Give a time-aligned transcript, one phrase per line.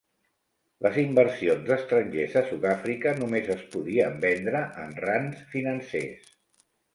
[0.85, 6.35] Les inversions d'estrangers a Sud-Àfrica només es podien vendre en rands financers.